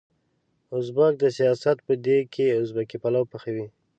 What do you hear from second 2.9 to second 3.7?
پلو پخوي.